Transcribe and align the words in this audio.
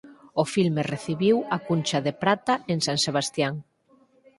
O 0.41 0.43
filme 0.53 0.81
recibiu 0.93 1.35
a 1.55 1.57
Cuncha 1.67 1.99
de 2.05 2.13
Prata 2.21 2.53
en 2.73 2.79
San 2.87 2.97
Sebastián. 3.05 3.53